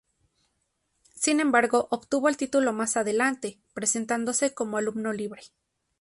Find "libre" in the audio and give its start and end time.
5.13-5.43